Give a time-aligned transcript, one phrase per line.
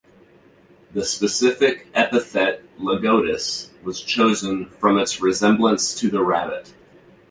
[0.95, 6.73] The specific epithet "lagotis" was chosen "from its resemblance to the Rabbit".